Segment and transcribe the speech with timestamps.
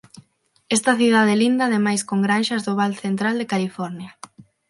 [0.75, 4.09] Esta cidade linda ademais con granxas do Val Central de California.